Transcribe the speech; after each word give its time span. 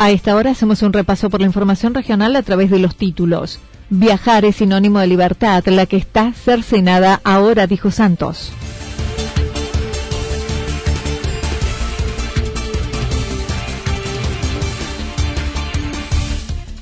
A 0.00 0.12
esta 0.12 0.36
hora 0.36 0.52
hacemos 0.52 0.82
un 0.82 0.92
repaso 0.92 1.28
por 1.28 1.40
la 1.40 1.46
información 1.46 1.92
regional 1.92 2.36
a 2.36 2.42
través 2.42 2.70
de 2.70 2.78
los 2.78 2.94
títulos. 2.94 3.58
Viajar 3.90 4.44
es 4.44 4.54
sinónimo 4.54 5.00
de 5.00 5.08
libertad, 5.08 5.64
la 5.66 5.86
que 5.86 5.96
está 5.96 6.32
cercenada 6.32 7.20
ahora, 7.24 7.66
dijo 7.66 7.90
Santos. 7.90 8.52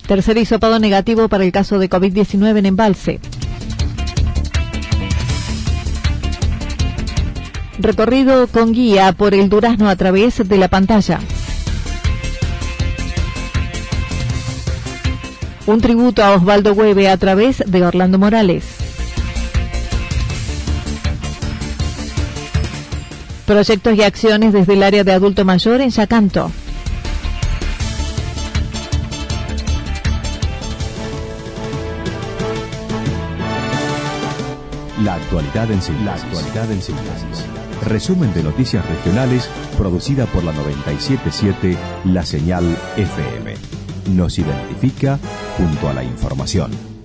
Tercer 0.06 0.36
hisopado 0.36 0.78
negativo 0.78 1.30
para 1.30 1.44
el 1.44 1.52
caso 1.52 1.78
de 1.78 1.88
COVID-19 1.88 2.58
en 2.58 2.66
embalse. 2.66 3.20
Recorrido 7.78 8.46
con 8.46 8.72
guía 8.74 9.12
por 9.12 9.32
el 9.32 9.48
Durazno 9.48 9.88
a 9.88 9.96
través 9.96 10.46
de 10.46 10.58
la 10.58 10.68
pantalla. 10.68 11.18
Un 15.66 15.80
tributo 15.80 16.22
a 16.22 16.32
Osvaldo 16.32 16.74
Hueve 16.74 17.08
a 17.08 17.16
través 17.16 17.62
de 17.66 17.84
Orlando 17.84 18.18
Morales. 18.18 18.64
Proyectos 23.46 23.96
y 23.96 24.02
acciones 24.02 24.52
desde 24.52 24.74
el 24.74 24.82
área 24.84 25.02
de 25.02 25.12
adulto 25.12 25.44
mayor 25.44 25.80
en 25.80 25.90
Yacanto. 25.90 26.52
La 35.02 35.14
actualidad 35.14 35.70
en 35.70 35.82
síntesis. 35.82 36.06
La 36.06 36.14
actualidad 36.14 36.72
en 36.72 36.82
síntesis. 36.82 37.44
Resumen 37.84 38.32
de 38.34 38.42
noticias 38.42 38.84
regionales 38.88 39.48
producida 39.76 40.26
por 40.26 40.42
la 40.42 40.52
977 40.52 41.76
La 42.04 42.24
Señal 42.24 42.64
FM. 42.96 43.45
Nos 44.08 44.38
identifica 44.38 45.18
junto 45.56 45.88
a 45.88 45.94
la 45.94 46.04
información. 46.04 46.95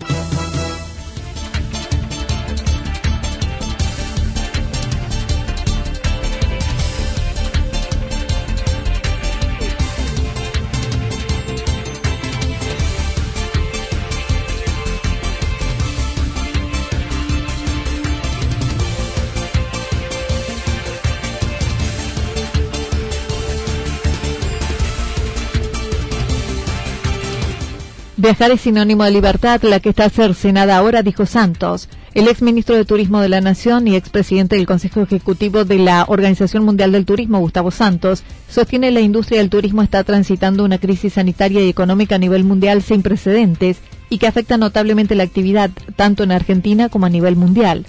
Viajar 28.22 28.52
es 28.52 28.62
sinónimo 28.62 29.04
de 29.04 29.10
libertad, 29.10 29.64
la 29.64 29.80
que 29.80 29.90
está 29.90 30.08
cercenada 30.08 30.78
ahora, 30.78 31.02
dijo 31.02 31.26
Santos. 31.26 31.90
El 32.14 32.28
ex 32.28 32.44
ministro 32.44 32.76
de 32.76 32.86
Turismo 32.86 33.20
de 33.20 33.30
la 33.30 33.42
Nación 33.42 33.88
y 33.88 33.96
expresidente 33.96 34.58
del 34.58 34.68
Consejo 34.68 35.02
Ejecutivo 35.02 35.66
de 35.66 35.80
la 35.80 36.06
Organización 36.08 36.64
Mundial 36.64 36.92
del 36.92 37.08
Turismo, 37.08 37.40
Gustavo 37.40 37.72
Santos, 37.72 38.22
sostiene 38.48 38.92
la 38.92 39.02
industria 39.02 39.40
del 39.40 39.50
turismo 39.50 39.82
está 39.82 40.04
transitando 40.04 40.64
una 40.64 40.78
crisis 40.78 41.14
sanitaria 41.14 41.66
y 41.66 41.70
económica 41.70 42.14
a 42.14 42.20
nivel 42.20 42.44
mundial 42.44 42.84
sin 42.84 43.02
precedentes 43.02 43.80
y 44.12 44.20
que 44.20 44.28
afecta 44.28 44.56
notablemente 44.56 45.16
la 45.16 45.24
actividad 45.24 45.72
tanto 45.96 46.22
en 46.22 46.32
Argentina 46.32 46.90
como 46.90 47.08
a 47.08 47.10
nivel 47.10 47.36
mundial. 47.36 47.88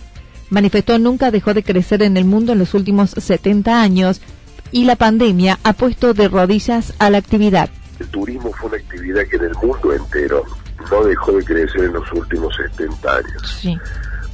Manifestó 0.48 0.98
nunca 0.98 1.30
dejó 1.30 1.52
de 1.52 1.62
crecer 1.62 2.02
en 2.02 2.16
el 2.16 2.24
mundo 2.24 2.54
en 2.54 2.58
los 2.58 2.72
últimos 2.72 3.10
70 3.10 3.82
años 3.82 4.22
y 4.70 4.84
la 4.84 4.96
pandemia 4.96 5.58
ha 5.62 5.74
puesto 5.74 6.14
de 6.14 6.28
rodillas 6.28 6.94
a 6.98 7.10
la 7.10 7.18
actividad 7.18 7.68
el 8.02 8.08
turismo 8.08 8.52
fue 8.52 8.68
una 8.68 8.78
actividad 8.78 9.26
que 9.26 9.36
en 9.36 9.44
el 9.44 9.54
mundo 9.54 9.92
entero 9.92 10.44
no 10.90 11.04
dejó 11.04 11.32
de 11.32 11.44
crecer 11.44 11.84
en 11.84 11.92
los 11.92 12.12
últimos 12.12 12.54
70 12.76 13.16
años. 13.16 13.68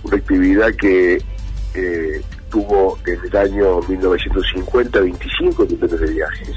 Una 0.02 0.16
actividad 0.16 0.74
que 0.74 1.22
eh, 1.74 2.22
tuvo 2.50 2.98
en 3.06 3.20
el 3.24 3.36
año 3.36 3.80
1950 3.86 5.00
25 5.00 5.66
millones 5.66 6.00
de 6.00 6.10
viajes 6.10 6.56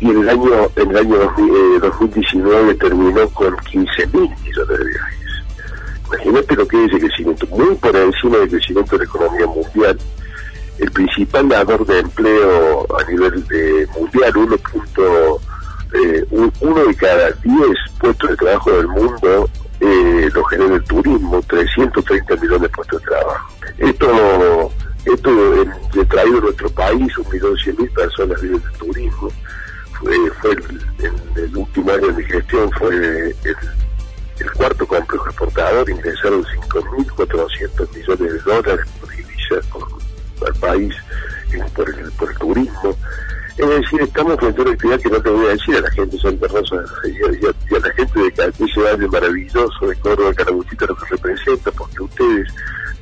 y 0.00 0.10
en 0.10 0.20
el 0.22 0.28
año 0.28 0.50
en 0.76 0.90
el 0.90 0.96
año 0.96 1.16
2019 1.80 2.70
eh, 2.70 2.74
terminó 2.74 3.28
con 3.30 3.56
15 3.56 4.06
mil 4.06 4.30
millones 4.44 4.78
de 4.78 4.84
viajes. 4.84 5.26
Imagínate 6.06 6.56
lo 6.56 6.68
que 6.68 6.84
es 6.84 6.92
el 6.92 7.00
crecimiento, 7.00 7.46
muy 7.48 7.74
por 7.74 7.96
encima 7.96 8.38
del 8.38 8.48
crecimiento 8.48 8.96
de 8.96 8.98
la 8.98 9.04
economía 9.04 9.46
mundial. 9.46 9.98
El 10.78 10.90
principal 10.90 11.48
dador 11.48 11.86
de 11.86 11.98
empleo 12.00 12.86
a 12.98 13.10
nivel 13.10 13.46
de 13.48 13.88
mundial, 13.98 14.36
1. 14.36 14.56
Eh, 15.96 16.26
uno 16.60 16.84
de 16.84 16.94
cada 16.96 17.30
diez 17.42 17.76
puestos 17.98 18.30
de 18.30 18.36
trabajo 18.36 18.70
del 18.72 18.88
mundo 18.88 19.48
eh, 19.80 20.28
lo 20.32 20.44
genera 20.44 20.74
el 20.74 20.84
turismo, 20.84 21.40
330 21.42 22.36
millones 22.36 22.62
de 22.62 22.68
puestos 22.68 23.00
de 23.00 23.08
trabajo. 23.08 23.52
Esto, 23.78 24.72
esto 25.04 25.66
de 25.94 26.04
traído 26.06 26.38
a 26.38 26.40
nuestro 26.42 26.70
país, 26.70 27.18
un 27.18 27.32
millón 27.32 27.56
cien 27.56 27.76
mil 27.78 27.90
personas 27.90 28.40
viven 28.40 28.60
del 28.62 28.72
turismo. 28.72 29.28
Fue, 30.00 30.14
el, 30.14 30.80
en 31.38 31.56
último 31.56 31.90
año 31.90 32.12
de 32.12 32.24
gestión 32.24 32.70
fue 32.72 33.34
el, 33.44 34.50
cuarto 34.52 34.86
complejo 34.86 35.26
exportador, 35.26 35.88
ingresaron 35.88 36.44
5.400 36.44 37.94
millones 37.94 38.32
de 38.32 38.38
dólares 38.40 38.86
por 39.00 39.10
divisas 39.10 39.66
al 40.46 40.54
país 40.60 40.94
por 41.74 41.88
el 42.30 42.38
turismo. 42.38 42.96
Es 43.56 43.66
decir, 43.66 44.02
estamos 44.02 44.36
frente 44.38 44.60
a 44.60 44.64
una 44.64 44.72
actividad 44.72 45.00
que 45.00 45.08
no 45.08 45.22
te 45.22 45.30
voy 45.30 45.46
a 45.46 45.48
decir 45.50 45.76
a 45.76 45.80
la 45.80 45.90
gente 45.90 46.16
de 46.16 46.22
Santa 46.22 46.46
Rosa 46.48 46.76
y 47.04 47.74
a, 47.74 47.78
la 47.78 47.92
gente 47.94 48.20
de 48.20 48.66
ese 48.66 48.80
valle 48.80 49.08
maravilloso 49.08 49.86
de 49.86 49.96
Córdoba, 49.96 50.34
Carabuchita, 50.34 50.86
lo 50.86 50.96
que 50.96 51.06
representa, 51.10 51.70
porque 51.70 52.02
ustedes 52.02 52.48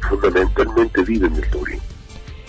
fundamentalmente 0.08 1.02
viven 1.02 1.34
del 1.34 1.50
turismo. 1.50 1.82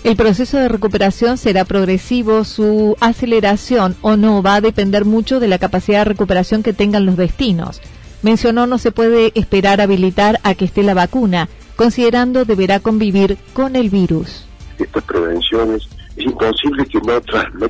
El 0.04 0.16
proceso 0.16 0.58
de 0.58 0.68
recuperación 0.68 1.40
será 1.40 1.66
progresivo, 1.66 2.44
su 2.44 2.96
aceleración 3.00 3.96
o 4.02 4.18
no 4.18 4.44
va 4.44 4.56
a 4.56 4.62
depender 4.62 5.04
mucho 5.04 5.40
de 5.40 5.48
la 5.48 5.58
capacidad 5.58 6.00
de 6.00 6.06
recuperación 6.06 6.62
que 6.62 6.74
tengan 6.74 7.08
los 7.08 7.18
destinos. 7.18 7.82
Mencionó 8.22 8.68
no 8.68 8.78
se 8.78 8.92
puede 8.92 9.32
esperar 9.34 9.82
habilitar 9.82 10.40
a 10.44 10.54
que 10.54 10.66
esté 10.66 10.84
la 10.84 10.94
vacuna, 10.94 11.50
considerando 11.76 12.46
deberá 12.46 12.80
convivir 12.80 13.40
con 13.54 13.76
el 13.76 13.90
virus. 13.90 14.46
Estas 14.78 15.04
prevenciones 15.06 15.90
es 16.16 16.26
imposible 16.26 16.86
que 16.86 17.00
no, 17.02 17.22
no, 17.54 17.68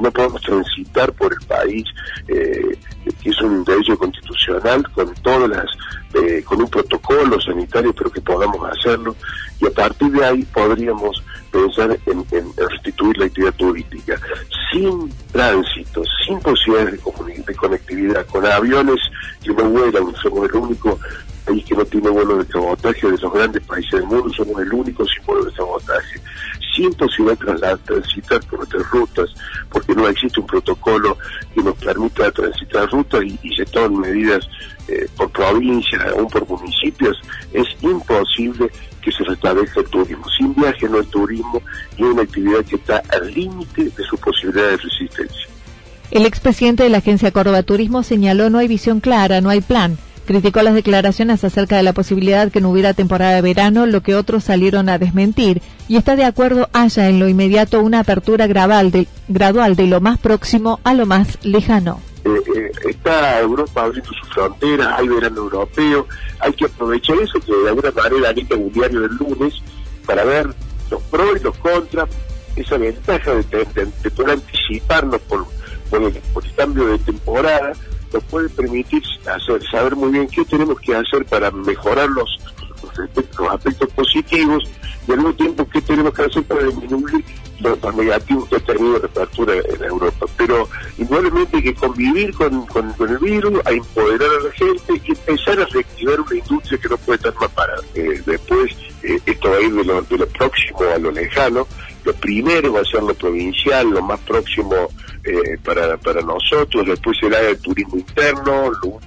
no 0.00 0.10
podamos 0.12 0.42
transitar 0.42 1.12
por 1.12 1.32
el 1.32 1.46
país, 1.46 1.84
eh, 2.28 2.78
que 3.22 3.30
es 3.30 3.40
un 3.42 3.64
derecho 3.64 3.98
constitucional, 3.98 4.88
con 4.92 5.12
todas 5.22 5.50
las, 5.50 5.66
eh, 6.14 6.42
con 6.44 6.62
un 6.62 6.70
protocolo 6.70 7.40
sanitario, 7.40 7.92
pero 7.92 8.10
que 8.10 8.20
podamos 8.20 8.60
hacerlo, 8.70 9.16
y 9.60 9.66
a 9.66 9.70
partir 9.70 10.10
de 10.12 10.24
ahí 10.24 10.42
podríamos 10.44 11.22
pensar 11.50 11.98
en, 12.06 12.24
restituir 12.56 13.18
la 13.18 13.26
actividad 13.26 13.54
turística. 13.54 14.20
Sin 14.70 15.12
tránsito, 15.32 16.02
sin 16.24 16.38
posibilidades 16.40 17.00
de, 17.04 17.42
de 17.42 17.54
conectividad, 17.56 18.26
con 18.26 18.46
aviones 18.46 19.00
que 19.42 19.52
no 19.52 19.68
vuelan, 19.68 20.14
somos 20.22 20.48
el 20.48 20.56
único 20.56 20.98
país 21.44 21.64
que 21.64 21.74
no 21.74 21.84
tiene 21.84 22.08
vuelo 22.08 22.38
de 22.38 22.46
cabotaje 22.46 23.10
de 23.10 23.18
los 23.18 23.32
grandes 23.32 23.66
países 23.66 23.92
del 23.92 24.04
mundo, 24.04 24.32
somos 24.32 24.60
el 24.62 24.72
único 24.72 25.04
sin 25.06 25.24
vuelo 25.26 25.44
de 25.44 25.52
cabotaje, 25.52 26.20
sin 26.80 26.94
posibilidad 26.94 27.78
de 27.78 27.84
transitar 27.84 28.40
por 28.46 28.60
nuestras 28.60 28.90
rutas, 28.90 29.30
porque 29.70 29.94
no 29.94 30.08
existe 30.08 30.40
un 30.40 30.46
protocolo 30.46 31.18
que 31.54 31.62
nos 31.62 31.76
permita 31.76 32.30
transitar 32.30 32.88
rutas 32.90 33.22
y, 33.22 33.38
y 33.42 33.54
se 33.54 33.66
toman 33.66 34.00
medidas 34.00 34.48
eh, 34.88 35.06
por 35.16 35.30
provincia, 35.30 35.98
aún 36.16 36.28
por 36.28 36.48
municipios, 36.48 37.20
es 37.52 37.66
imposible 37.82 38.70
que 39.02 39.12
se 39.12 39.24
restablezca 39.24 39.80
el 39.80 39.86
turismo. 39.86 40.24
Sin 40.36 40.54
viaje 40.54 40.88
no 40.88 40.98
hay 40.98 41.06
turismo 41.06 41.62
y 41.96 42.02
es 42.02 42.08
una 42.08 42.22
actividad 42.22 42.64
que 42.64 42.76
está 42.76 43.02
al 43.10 43.32
límite 43.32 43.84
de 43.84 44.04
su 44.04 44.16
posibilidad 44.16 44.70
de 44.70 44.76
resistencia. 44.78 45.46
El 46.10 46.26
expresidente 46.26 46.82
de 46.82 46.88
la 46.88 46.98
Agencia 46.98 47.30
Córdoba 47.30 47.62
Turismo 47.62 48.02
señaló 48.02 48.50
no 48.50 48.58
hay 48.58 48.68
visión 48.68 49.00
clara, 49.00 49.40
no 49.40 49.50
hay 49.50 49.60
plan. 49.60 49.96
Criticó 50.30 50.62
las 50.62 50.74
declaraciones 50.74 51.42
acerca 51.42 51.76
de 51.76 51.82
la 51.82 51.92
posibilidad 51.92 52.52
que 52.52 52.60
no 52.60 52.70
hubiera 52.70 52.94
temporada 52.94 53.34
de 53.34 53.42
verano, 53.42 53.84
lo 53.86 54.00
que 54.00 54.14
otros 54.14 54.44
salieron 54.44 54.88
a 54.88 54.96
desmentir, 54.96 55.60
y 55.88 55.96
está 55.96 56.14
de 56.14 56.24
acuerdo 56.24 56.68
haya 56.72 57.08
en 57.08 57.18
lo 57.18 57.28
inmediato 57.28 57.80
una 57.80 57.98
apertura 57.98 58.46
gradual 58.46 58.92
de, 58.92 59.08
gradual 59.26 59.74
de 59.74 59.88
lo 59.88 60.00
más 60.00 60.20
próximo 60.20 60.78
a 60.84 60.94
lo 60.94 61.04
más 61.04 61.36
lejano. 61.42 62.00
Eh, 62.24 62.30
eh, 62.30 62.70
está 62.88 63.40
Europa 63.40 63.82
abriendo 63.82 64.08
sus 64.12 64.28
fronteras, 64.28 65.00
hay 65.00 65.08
verano 65.08 65.38
europeo, 65.38 66.06
hay 66.38 66.52
que 66.52 66.66
aprovechar 66.66 67.16
eso 67.18 67.40
que 67.40 67.52
de 67.52 67.68
alguna 67.70 67.90
manera 67.90 68.28
Anita 68.28 68.54
un 68.54 68.72
diario 68.72 69.00
del 69.00 69.16
lunes 69.16 69.54
para 70.06 70.22
ver 70.22 70.46
los 70.92 71.02
pros 71.10 71.40
y 71.40 71.42
los 71.42 71.56
contras, 71.58 72.08
esa 72.54 72.78
ventaja 72.78 73.34
de, 73.34 74.10
poder 74.14 74.30
anticiparnos 74.30 75.20
por, 75.22 75.44
por, 75.90 76.04
el, 76.04 76.22
cambio 76.54 76.86
de 76.86 76.98
temporada, 77.00 77.72
nos 78.12 78.24
puede 78.24 78.48
permitir 78.48 79.02
hacer, 79.26 79.62
saber 79.70 79.96
muy 79.96 80.10
bien 80.10 80.28
qué 80.28 80.44
tenemos 80.44 80.78
que 80.80 80.94
hacer 80.94 81.24
para 81.26 81.50
mejorar 81.50 82.08
los, 82.10 82.38
los 83.38 83.52
aspectos 83.52 83.88
positivos 83.90 84.64
y 85.06 85.12
al 85.12 85.18
mismo 85.18 85.34
tiempo 85.34 85.68
qué 85.68 85.80
tenemos 85.80 86.12
que 86.12 86.22
hacer 86.22 86.42
para 86.44 86.64
disminuir 86.64 87.24
los, 87.60 87.94
negativos 87.94 88.48
que 88.48 88.56
ha 88.56 88.60
tenido 88.60 88.98
la 88.98 89.06
apertura 89.06 89.54
en 89.54 89.84
Europa. 89.84 90.26
Pero 90.36 90.68
hay 90.98 91.62
que 91.62 91.74
convivir 91.74 92.32
con, 92.34 92.66
el 93.00 93.18
virus, 93.18 93.60
a 93.64 93.70
empoderar 93.70 94.28
a 94.28 94.44
la 94.44 94.52
gente 94.52 95.02
y 95.04 95.10
empezar 95.10 95.60
a 95.60 95.66
reactivar 95.66 96.20
una 96.20 96.34
industria 96.34 96.78
que 96.78 96.88
no 96.88 96.96
puede 96.98 97.16
estar 97.16 97.34
más 97.40 97.50
parada. 97.50 97.82
Eh, 97.94 98.22
después, 98.24 98.72
eh, 99.02 99.18
esto 99.24 99.50
va 99.50 99.56
a 99.56 99.60
ir 99.60 99.74
de 99.74 99.84
lo, 99.84 100.02
de 100.02 100.18
lo 100.18 100.26
próximo 100.28 100.78
a 100.94 100.98
lo 100.98 101.10
lejano. 101.10 101.66
Lo 102.04 102.14
primero 102.14 102.72
va 102.72 102.80
a 102.80 102.84
ser 102.84 103.02
lo 103.02 103.14
provincial, 103.14 103.90
lo 103.90 104.02
más 104.02 104.20
próximo 104.20 104.74
eh, 105.24 105.58
para, 105.62 105.96
para 105.98 106.22
nosotros, 106.22 106.86
después 106.86 107.18
será 107.18 107.40
el 107.40 107.58
turismo 107.60 107.96
interno, 107.96 108.70
lo, 108.82 109.00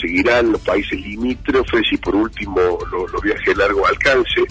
seguirán 0.00 0.52
los 0.52 0.60
países 0.60 1.00
limítrofes 1.00 1.92
y 1.92 1.96
por 1.96 2.14
último 2.14 2.78
los 2.90 3.22
viajes 3.22 3.46
de 3.46 3.54
largo 3.56 3.86
alcance. 3.86 4.42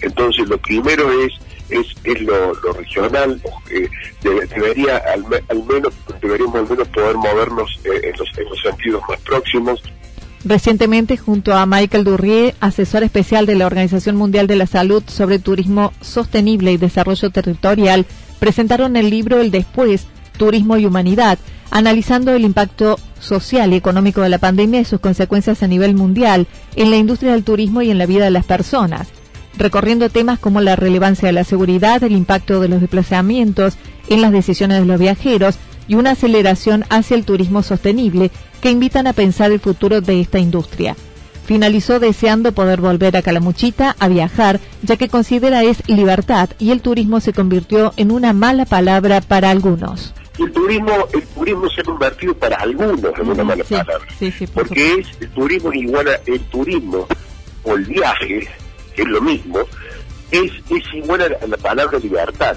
Entonces 0.00 0.48
lo 0.48 0.58
primero 0.58 1.10
es 1.22 1.32
es, 1.68 1.86
es 2.04 2.20
lo, 2.22 2.52
regional, 2.72 3.40
eh, 3.70 3.88
debería 4.22 4.98
al, 4.98 5.24
menos 5.64 5.94
deberíamos 6.20 6.56
al 6.56 6.68
menos 6.68 6.88
poder 6.88 7.16
movernos 7.16 7.80
eh, 7.84 8.00
en, 8.04 8.18
los, 8.18 8.38
en 8.38 8.44
los 8.48 8.60
sentidos 8.60 9.02
más 9.08 9.20
próximos. 9.22 9.82
Recientemente, 10.46 11.16
junto 11.16 11.54
a 11.54 11.66
Michael 11.66 12.04
Durrier, 12.04 12.54
asesor 12.60 13.02
especial 13.02 13.46
de 13.46 13.56
la 13.56 13.66
Organización 13.66 14.14
Mundial 14.14 14.46
de 14.46 14.54
la 14.54 14.68
Salud 14.68 15.02
sobre 15.08 15.40
Turismo 15.40 15.92
Sostenible 16.00 16.70
y 16.70 16.76
Desarrollo 16.76 17.30
Territorial, 17.30 18.06
presentaron 18.38 18.94
el 18.94 19.10
libro 19.10 19.40
El 19.40 19.50
Después, 19.50 20.06
Turismo 20.38 20.76
y 20.76 20.86
Humanidad, 20.86 21.40
analizando 21.72 22.30
el 22.30 22.44
impacto 22.44 22.96
social 23.18 23.72
y 23.72 23.76
económico 23.76 24.20
de 24.20 24.28
la 24.28 24.38
pandemia 24.38 24.78
y 24.78 24.84
sus 24.84 25.00
consecuencias 25.00 25.64
a 25.64 25.66
nivel 25.66 25.96
mundial 25.96 26.46
en 26.76 26.92
la 26.92 26.96
industria 26.96 27.32
del 27.32 27.42
turismo 27.42 27.82
y 27.82 27.90
en 27.90 27.98
la 27.98 28.06
vida 28.06 28.26
de 28.26 28.30
las 28.30 28.44
personas, 28.44 29.08
recorriendo 29.58 30.10
temas 30.10 30.38
como 30.38 30.60
la 30.60 30.76
relevancia 30.76 31.26
de 31.26 31.32
la 31.32 31.42
seguridad, 31.42 32.04
el 32.04 32.12
impacto 32.12 32.60
de 32.60 32.68
los 32.68 32.80
desplazamientos 32.80 33.78
en 34.08 34.20
las 34.22 34.30
decisiones 34.30 34.78
de 34.78 34.86
los 34.86 35.00
viajeros 35.00 35.58
y 35.88 35.96
una 35.96 36.12
aceleración 36.12 36.84
hacia 36.88 37.16
el 37.16 37.24
turismo 37.24 37.64
sostenible 37.64 38.30
que 38.66 38.72
invitan 38.72 39.06
a 39.06 39.12
pensar 39.12 39.52
el 39.52 39.60
futuro 39.60 40.00
de 40.00 40.20
esta 40.20 40.40
industria. 40.40 40.96
Finalizó 41.44 42.00
deseando 42.00 42.50
poder 42.50 42.80
volver 42.80 43.16
a 43.16 43.22
Calamuchita 43.22 43.94
a 44.00 44.08
viajar, 44.08 44.58
ya 44.82 44.96
que 44.96 45.08
considera 45.08 45.62
es 45.62 45.88
libertad 45.88 46.50
y 46.58 46.72
el 46.72 46.80
turismo 46.80 47.20
se 47.20 47.32
convirtió 47.32 47.92
en 47.96 48.10
una 48.10 48.32
mala 48.32 48.64
palabra 48.64 49.20
para 49.20 49.50
algunos. 49.50 50.12
El 50.36 50.50
turismo 50.50 50.90
el 51.14 51.22
turismo 51.28 51.70
se 51.70 51.82
ha 51.82 51.84
convertido 51.84 52.34
para 52.34 52.56
algunos 52.56 52.98
en 53.16 53.28
una 53.28 53.44
mala 53.44 53.62
palabra. 53.62 54.04
porque 54.52 54.94
es 54.94 55.06
el 55.20 55.30
turismo 55.30 55.72
igual 55.72 56.08
a 56.08 56.20
el 56.26 56.40
turismo 56.46 57.06
o 57.62 57.74
el 57.76 57.84
viaje 57.84 58.48
que 58.96 59.02
es 59.02 59.08
lo 59.08 59.20
mismo 59.20 59.60
es, 60.32 60.50
es 60.70 60.84
igual 60.92 61.22
a 61.22 61.46
la, 61.46 61.56
palabra 61.56 62.00
libertad. 62.00 62.56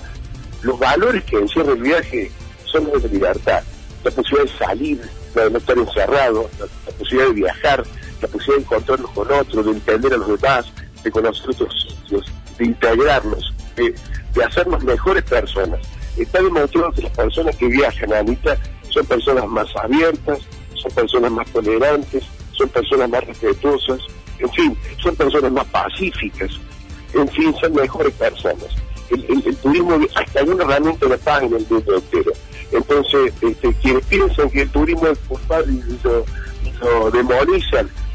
Los 0.63 0.79
valores 0.79 1.23
que 1.25 1.38
encierra 1.38 1.73
el 1.73 1.83
viaje 1.83 2.31
son 2.65 2.89
los 2.91 3.03
de 3.03 3.09
libertad. 3.09 3.62
La 4.03 4.09
posibilidad 4.09 4.51
de 4.51 4.65
salir 4.65 5.19
de 5.35 5.49
no 5.51 5.57
estar 5.57 5.77
encerrado 5.77 6.49
la, 6.59 6.91
posibilidad 6.93 7.27
de 7.27 7.33
viajar 7.33 7.83
la 8.21 8.27
posibilidad 8.27 8.57
de 8.57 8.61
encontrarnos 8.63 9.11
con 9.11 9.31
otros 9.31 9.65
de 9.65 9.71
entender 9.71 10.13
a 10.13 10.17
los 10.17 10.41
demás 10.41 10.65
de 11.03 11.11
conocer 11.11 11.49
otros 11.49 11.87
sitios 11.87 12.25
de 12.57 12.65
integrarnos 12.65 13.53
de, 13.75 13.95
de 14.33 14.43
hacernos 14.43 14.83
mejores 14.83 15.23
personas 15.23 15.79
está 16.21 16.41
demostrado 16.41 16.91
que 16.91 17.01
las 17.01 17.11
personas 17.15 17.55
que 17.55 17.67
viajan, 17.67 18.13
Anita, 18.13 18.57
son 18.89 19.05
personas 19.05 19.47
más 19.47 19.67
abiertas, 19.75 20.39
son 20.73 20.91
personas 20.91 21.31
más 21.31 21.49
tolerantes, 21.51 22.23
son 22.51 22.69
personas 22.69 23.09
más 23.09 23.23
respetuosas, 23.23 23.99
en 24.39 24.49
fin, 24.51 24.77
son 25.01 25.15
personas 25.15 25.51
más 25.51 25.65
pacíficas, 25.67 26.51
en 27.13 27.27
fin, 27.29 27.53
son 27.59 27.73
mejores 27.73 28.13
personas. 28.13 28.67
El, 29.11 29.56
turismo 29.57 30.00
hasta 30.15 30.44
una 30.44 30.63
herramienta 30.63 31.07
de 31.07 31.17
paz 31.17 31.44
en 31.44 31.53
el 31.53 31.65
mundo 31.69 31.95
entero. 31.95 32.31
Entonces, 32.71 33.33
este, 33.41 33.73
quienes 33.75 34.06
piensan 34.06 34.50
que 34.50 34.61
el 34.61 34.69
turismo 34.69 35.07
es 35.07 35.17
culpable 35.27 35.73
y 35.73 36.00
lo, 36.03 36.25
lo 36.81 37.09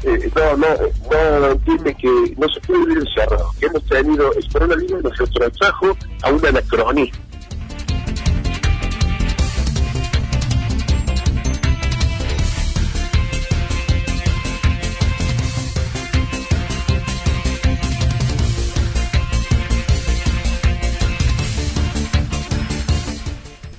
eh, 0.05 0.31
no, 0.35 0.57
no, 0.57 1.39
no 1.39 1.51
entienden 1.51 1.95
que 1.95 2.35
no 2.37 2.47
se 2.49 2.59
puede 2.61 2.85
vivir 2.85 2.99
encerrado, 2.99 3.51
que 3.59 3.65
hemos 3.65 3.83
tenido, 3.85 4.31
el 4.33 4.51
coronavirus 4.51 5.03
nos 5.03 5.53
trajo 5.57 5.97
a 6.21 6.31
un 6.31 6.45
anacronismo 6.45 7.25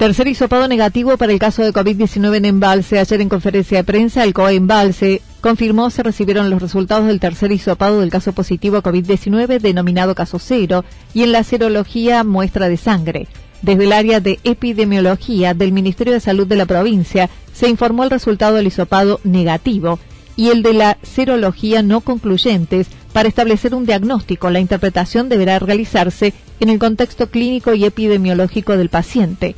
Tercer 0.07 0.29
hisopado 0.29 0.69
negativo 0.69 1.17
para 1.17 1.33
el 1.33 1.41
caso 1.41 1.65
de 1.65 1.73
COVID-19 1.73 2.37
en 2.37 2.45
Embalse. 2.45 3.01
Ayer 3.01 3.21
en 3.21 3.29
conferencia 3.29 3.79
de 3.79 3.83
prensa, 3.83 4.23
el 4.23 4.35
COE 4.35 4.55
Embalse 4.55 5.21
confirmó 5.41 5.91
se 5.91 6.05
recibieron 6.05 6.49
los 6.49 6.63
resultados 6.63 7.09
del 7.09 7.19
tercer 7.19 7.51
hisopado 7.51 7.99
del 7.99 8.11
caso 8.11 8.33
positivo 8.33 8.77
a 8.77 8.85
COVID-19 8.85 9.59
denominado 9.59 10.15
caso 10.15 10.39
cero 10.39 10.85
y 11.13 11.25
en 11.25 11.33
la 11.33 11.43
serología 11.43 12.23
muestra 12.23 12.69
de 12.69 12.77
sangre. 12.77 13.27
Desde 13.63 13.83
el 13.83 13.93
área 13.93 14.21
de 14.21 14.39
epidemiología 14.45 15.55
del 15.55 15.73
Ministerio 15.73 16.13
de 16.13 16.21
Salud 16.21 16.47
de 16.47 16.55
la 16.55 16.67
provincia 16.67 17.29
se 17.53 17.69
informó 17.69 18.05
el 18.05 18.11
resultado 18.11 18.55
del 18.55 18.69
hisopado 18.69 19.19
negativo 19.25 19.99
y 20.37 20.51
el 20.51 20.63
de 20.63 20.75
la 20.75 20.99
serología 21.03 21.83
no 21.83 22.01
concluyentes 22.01 22.87
para 23.13 23.29
establecer 23.29 23.75
un 23.75 23.87
diagnóstico. 23.87 24.51
La 24.51 24.61
interpretación 24.61 25.29
deberá 25.29 25.59
realizarse 25.59 26.33
en 26.61 26.69
el 26.69 26.79
contexto 26.79 27.29
clínico 27.29 27.75
y 27.75 27.85
epidemiológico 27.85 28.77
del 28.77 28.89
paciente. 28.89 29.57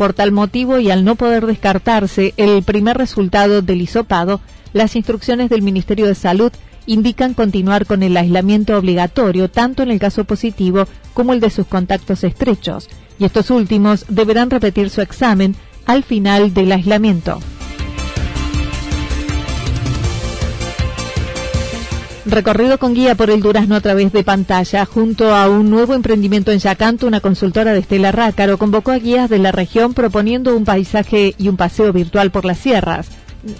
Por 0.00 0.14
tal 0.14 0.32
motivo 0.32 0.78
y 0.78 0.90
al 0.90 1.04
no 1.04 1.14
poder 1.14 1.44
descartarse 1.44 2.32
el 2.38 2.62
primer 2.62 2.96
resultado 2.96 3.60
del 3.60 3.82
hisopado, 3.82 4.40
las 4.72 4.96
instrucciones 4.96 5.50
del 5.50 5.60
Ministerio 5.60 6.06
de 6.06 6.14
Salud 6.14 6.50
indican 6.86 7.34
continuar 7.34 7.84
con 7.84 8.02
el 8.02 8.16
aislamiento 8.16 8.78
obligatorio 8.78 9.50
tanto 9.50 9.82
en 9.82 9.90
el 9.90 9.98
caso 9.98 10.24
positivo 10.24 10.86
como 11.12 11.34
el 11.34 11.40
de 11.40 11.50
sus 11.50 11.66
contactos 11.66 12.24
estrechos, 12.24 12.88
y 13.18 13.26
estos 13.26 13.50
últimos 13.50 14.06
deberán 14.08 14.48
repetir 14.48 14.88
su 14.88 15.02
examen 15.02 15.54
al 15.84 16.02
final 16.02 16.54
del 16.54 16.72
aislamiento. 16.72 17.38
Recorrido 22.30 22.78
con 22.78 22.94
guía 22.94 23.16
por 23.16 23.28
el 23.28 23.42
Durazno 23.42 23.74
a 23.74 23.80
través 23.80 24.12
de 24.12 24.22
pantalla, 24.22 24.86
junto 24.86 25.34
a 25.34 25.48
un 25.48 25.68
nuevo 25.68 25.94
emprendimiento 25.94 26.52
en 26.52 26.60
Yacanto, 26.60 27.08
una 27.08 27.20
consultora 27.20 27.72
de 27.72 27.80
Estela 27.80 28.12
Rácaro 28.12 28.56
convocó 28.56 28.92
a 28.92 29.00
guías 29.00 29.28
de 29.28 29.40
la 29.40 29.50
región 29.50 29.94
proponiendo 29.94 30.56
un 30.56 30.64
paisaje 30.64 31.34
y 31.36 31.48
un 31.48 31.56
paseo 31.56 31.92
virtual 31.92 32.30
por 32.30 32.44
las 32.44 32.58
sierras. 32.58 33.10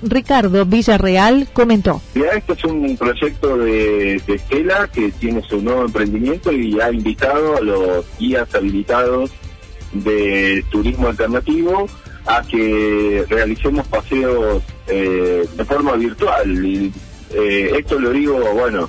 Ricardo 0.03 0.65
Villarreal 0.67 1.49
comentó. 1.53 2.01
Este 2.15 2.53
es 2.53 2.65
un 2.65 2.97
proyecto 2.97 3.59
de, 3.59 4.23
Estela 4.29 4.87
que 4.87 5.11
tiene 5.11 5.43
su 5.43 5.61
nuevo 5.61 5.87
emprendimiento 5.87 6.53
y 6.53 6.81
ha 6.81 6.93
invitado 6.93 7.57
a 7.57 7.61
los 7.61 8.07
guías 8.21 8.55
habilitados 8.55 9.33
de 9.95 10.65
turismo 10.71 11.09
alternativo 11.09 11.89
a 12.25 12.43
que 12.43 13.25
realicemos 13.29 13.89
paseos 13.89 14.63
eh, 14.87 15.45
de 15.57 15.65
forma 15.65 15.95
virtual. 15.97 16.65
Y 16.65 16.93
Eh, 17.33 17.73
esto 17.79 17.99
lo 17.99 18.11
digo, 18.11 18.39
bueno, 18.55 18.89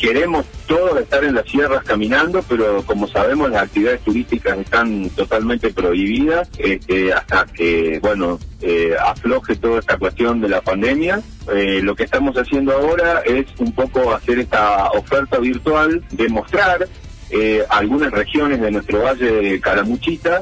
queremos 0.00 0.46
todos 0.66 0.98
estar 1.00 1.22
en 1.24 1.34
las 1.34 1.46
sierras 1.46 1.84
caminando, 1.84 2.42
pero 2.48 2.82
como 2.84 3.06
sabemos 3.06 3.50
las 3.50 3.64
actividades 3.64 4.00
turísticas 4.00 4.58
están 4.58 5.10
totalmente 5.10 5.70
prohibidas 5.70 6.48
este, 6.58 7.12
hasta 7.12 7.44
que, 7.46 7.98
bueno, 8.00 8.38
eh, 8.62 8.94
afloje 8.98 9.56
toda 9.56 9.80
esta 9.80 9.98
cuestión 9.98 10.40
de 10.40 10.48
la 10.48 10.60
pandemia. 10.62 11.20
Eh, 11.52 11.80
lo 11.82 11.94
que 11.94 12.04
estamos 12.04 12.36
haciendo 12.36 12.72
ahora 12.72 13.22
es 13.26 13.46
un 13.58 13.72
poco 13.72 14.12
hacer 14.14 14.38
esta 14.38 14.90
oferta 14.90 15.38
virtual, 15.38 16.02
demostrar 16.10 16.88
eh, 17.30 17.64
algunas 17.68 18.10
regiones 18.10 18.60
de 18.60 18.70
nuestro 18.70 19.02
valle 19.02 19.30
de 19.30 19.60
Calamuchita. 19.60 20.40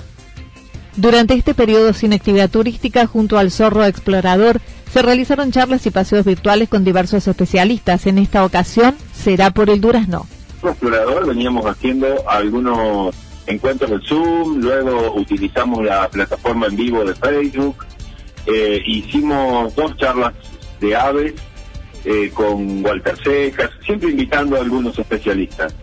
Durante 0.96 1.34
este 1.34 1.54
periodo 1.54 1.92
sin 1.92 2.12
actividad 2.12 2.50
turística, 2.50 3.06
junto 3.06 3.38
al 3.38 3.50
Zorro 3.50 3.84
Explorador, 3.84 4.60
se 4.92 5.02
realizaron 5.02 5.52
charlas 5.52 5.86
y 5.86 5.90
paseos 5.90 6.24
virtuales 6.24 6.68
con 6.68 6.84
diversos 6.84 7.26
especialistas. 7.26 8.06
En 8.06 8.18
esta 8.18 8.44
ocasión 8.44 8.96
será 9.12 9.50
por 9.50 9.70
el 9.70 9.80
Durazno. 9.80 10.26
Como 10.60 10.72
explorador 10.72 11.26
veníamos 11.26 11.64
haciendo 11.66 12.06
algunos 12.28 13.14
encuentros 13.46 13.90
de 13.90 14.00
Zoom, 14.06 14.60
luego 14.60 15.14
utilizamos 15.14 15.84
la 15.84 16.08
plataforma 16.08 16.66
en 16.66 16.76
vivo 16.76 17.04
de 17.04 17.14
Facebook, 17.14 17.86
eh, 18.46 18.80
hicimos 18.86 19.74
dos 19.74 19.96
charlas 19.96 20.34
de 20.80 20.96
aves 20.96 21.34
eh, 22.04 22.30
con 22.32 22.84
Walter 22.84 23.16
Cejas, 23.22 23.70
siempre 23.84 24.10
invitando 24.10 24.56
a 24.56 24.60
algunos 24.60 24.98
especialistas. 24.98 25.74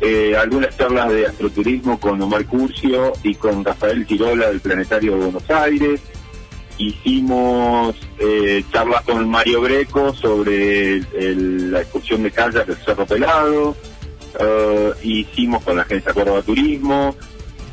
Eh, 0.00 0.36
algunas 0.36 0.76
charlas 0.76 1.10
de 1.10 1.26
astroturismo 1.26 1.98
con 1.98 2.22
Omar 2.22 2.44
Curcio 2.46 3.12
y 3.24 3.34
con 3.34 3.64
Rafael 3.64 4.06
Tirola 4.06 4.48
del 4.48 4.60
Planetario 4.60 5.12
de 5.16 5.24
Buenos 5.24 5.50
Aires, 5.50 6.00
hicimos 6.78 7.96
eh, 8.18 8.64
charlas 8.72 9.02
con 9.02 9.28
Mario 9.28 9.60
Greco 9.60 10.14
sobre 10.14 11.00
la 11.12 11.80
excursión 11.80 12.22
de 12.22 12.30
kayak 12.30 12.66
del 12.66 12.76
Cerro 12.76 13.04
Pelado, 13.04 13.76
eh, 14.38 14.92
hicimos 15.02 15.62
con 15.64 15.76
la 15.76 15.82
agencia 15.82 16.12
Córdoba 16.12 16.42
Turismo, 16.42 17.14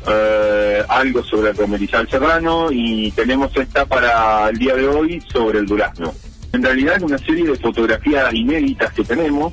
eh, 0.08 0.84
algo 0.88 1.22
sobre 1.24 1.50
el 1.50 1.56
Comerizal 1.56 2.08
Serrano 2.08 2.68
y 2.70 3.10
tenemos 3.12 3.56
esta 3.56 3.86
para 3.86 4.48
el 4.48 4.58
día 4.58 4.74
de 4.74 4.86
hoy 4.86 5.22
sobre 5.32 5.58
el 5.60 5.66
Durazno. 5.66 6.12
En 6.52 6.62
realidad 6.62 6.96
es 6.96 7.02
una 7.02 7.18
serie 7.18 7.44
de 7.44 7.56
fotografías 7.56 8.32
inéditas 8.32 8.92
que 8.92 9.04
tenemos, 9.04 9.52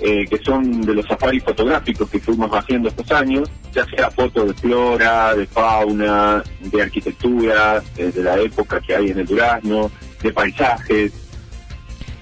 eh, 0.00 0.26
que 0.28 0.38
son 0.44 0.82
de 0.82 0.94
los 0.94 1.06
safaris 1.06 1.42
fotográficos 1.42 2.08
que 2.10 2.20
fuimos 2.20 2.50
haciendo 2.50 2.88
estos 2.88 3.10
años, 3.12 3.50
ya 3.72 3.84
sea 3.86 4.10
fotos 4.10 4.48
de 4.48 4.54
flora, 4.54 5.34
de 5.34 5.46
fauna, 5.46 6.42
de 6.60 6.82
arquitectura, 6.82 7.82
eh, 7.96 8.12
de 8.14 8.22
la 8.22 8.38
época 8.38 8.80
que 8.80 8.94
hay 8.94 9.10
en 9.10 9.20
el 9.20 9.26
Durazno, 9.26 9.90
de 10.22 10.32
paisajes. 10.32 11.12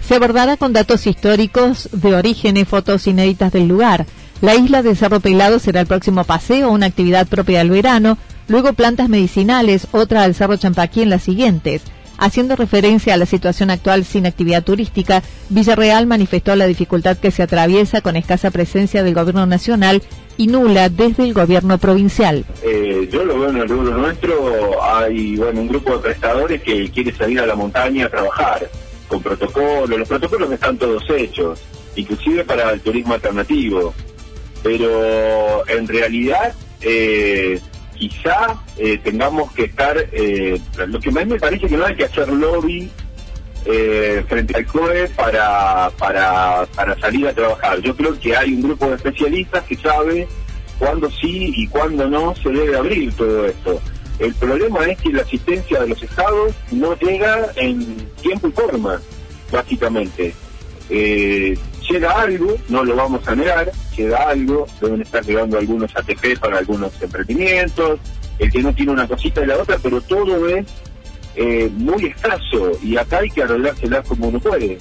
Se 0.00 0.14
abordará 0.14 0.56
con 0.56 0.72
datos 0.72 1.06
históricos 1.06 1.88
de 1.92 2.14
origen 2.14 2.64
fotos 2.66 3.06
inéditas 3.06 3.52
del 3.52 3.68
lugar. 3.68 4.06
La 4.40 4.54
isla 4.54 4.82
de 4.82 4.94
Cerro 4.94 5.20
Pelado 5.20 5.58
será 5.58 5.80
el 5.80 5.86
próximo 5.86 6.24
paseo, 6.24 6.70
una 6.70 6.86
actividad 6.86 7.26
propia 7.26 7.58
del 7.58 7.70
verano, 7.70 8.18
luego 8.46 8.74
plantas 8.74 9.08
medicinales, 9.08 9.86
otra 9.92 10.22
al 10.22 10.34
Cerro 10.34 10.56
Champaquí 10.56 11.02
en 11.02 11.10
las 11.10 11.22
siguientes. 11.22 11.82
Haciendo 12.24 12.56
referencia 12.56 13.12
a 13.12 13.16
la 13.18 13.26
situación 13.26 13.68
actual 13.68 14.02
sin 14.06 14.24
actividad 14.24 14.64
turística, 14.64 15.22
Villarreal 15.50 16.06
manifestó 16.06 16.56
la 16.56 16.64
dificultad 16.64 17.18
que 17.18 17.30
se 17.30 17.42
atraviesa 17.42 18.00
con 18.00 18.16
escasa 18.16 18.50
presencia 18.50 19.02
del 19.02 19.12
gobierno 19.12 19.44
nacional 19.44 20.02
y 20.38 20.46
nula 20.46 20.88
desde 20.88 21.24
el 21.24 21.34
gobierno 21.34 21.76
provincial. 21.76 22.46
Eh, 22.62 23.10
yo 23.12 23.26
lo 23.26 23.40
veo 23.40 23.50
en 23.50 23.58
el 23.58 23.68
rubro 23.68 23.98
nuestro, 23.98 24.82
hay 24.82 25.36
bueno 25.36 25.60
un 25.60 25.68
grupo 25.68 25.96
de 25.96 25.98
prestadores 25.98 26.62
que 26.62 26.90
quiere 26.90 27.12
salir 27.12 27.40
a 27.40 27.46
la 27.46 27.56
montaña 27.56 28.06
a 28.06 28.08
trabajar 28.08 28.70
con 29.06 29.22
protocolos, 29.22 29.98
los 29.98 30.08
protocolos 30.08 30.50
están 30.50 30.78
todos 30.78 31.04
hechos, 31.10 31.60
inclusive 31.94 32.42
para 32.42 32.70
el 32.70 32.80
turismo 32.80 33.12
alternativo, 33.12 33.92
pero 34.62 35.68
en 35.68 35.86
realidad 35.86 36.54
eh, 36.80 37.60
quizá 38.08 38.60
eh, 38.76 38.98
tengamos 38.98 39.52
que 39.52 39.64
estar, 39.64 39.96
eh, 40.12 40.60
lo 40.86 41.00
que 41.00 41.10
más 41.10 41.26
me 41.26 41.38
parece 41.38 41.66
que 41.66 41.76
no 41.76 41.86
hay 41.86 41.94
que 41.94 42.04
hacer 42.04 42.28
lobby 42.28 42.90
eh, 43.66 44.24
frente 44.28 44.56
al 44.56 44.66
COE 44.66 45.08
para, 45.10 45.90
para, 45.98 46.66
para 46.74 46.98
salir 47.00 47.28
a 47.28 47.32
trabajar. 47.32 47.80
Yo 47.80 47.96
creo 47.96 48.18
que 48.18 48.36
hay 48.36 48.54
un 48.54 48.62
grupo 48.62 48.88
de 48.88 48.96
especialistas 48.96 49.64
que 49.64 49.76
sabe 49.76 50.28
cuándo 50.78 51.10
sí 51.10 51.52
y 51.56 51.66
cuándo 51.68 52.08
no 52.08 52.34
se 52.36 52.50
debe 52.50 52.76
abrir 52.76 53.12
todo 53.14 53.46
esto. 53.46 53.80
El 54.18 54.34
problema 54.34 54.84
es 54.84 54.98
que 54.98 55.12
la 55.12 55.22
asistencia 55.22 55.80
de 55.80 55.88
los 55.88 56.02
estados 56.02 56.52
no 56.70 56.96
llega 56.98 57.50
en 57.56 58.08
tiempo 58.20 58.48
y 58.48 58.52
forma, 58.52 59.00
básicamente. 59.50 60.34
Eh, 60.90 61.58
llega 61.94 62.10
algo, 62.10 62.56
no 62.68 62.84
lo 62.84 62.96
vamos 62.96 63.26
a 63.28 63.36
negar, 63.36 63.70
llega 63.96 64.28
algo, 64.28 64.66
deben 64.80 65.02
estar 65.02 65.24
llegando 65.24 65.58
algunos 65.58 65.94
ATP 65.94 66.40
para 66.40 66.58
algunos 66.58 66.90
emprendimientos, 67.00 68.00
el 68.40 68.50
que 68.50 68.62
no 68.62 68.74
tiene 68.74 68.90
una 68.90 69.06
cosita 69.06 69.42
y 69.42 69.46
la 69.46 69.58
otra, 69.58 69.78
pero 69.80 70.00
todo 70.00 70.48
es 70.48 70.66
eh, 71.36 71.70
muy 71.72 72.06
escaso 72.06 72.72
y 72.82 72.96
acá 72.96 73.18
hay 73.18 73.30
que 73.30 73.44
arreglársela 73.44 74.02
como 74.02 74.26
uno 74.26 74.40
puede. 74.40 74.78